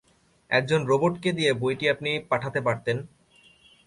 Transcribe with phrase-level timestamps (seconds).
[0.51, 2.97] একজন রোবটকে দিয়ে বইটি আপনি পাঠাতে পারতেন।